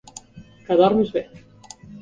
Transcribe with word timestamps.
Que 0.69 0.79
dormis 0.81 1.13
bé. 1.19 1.25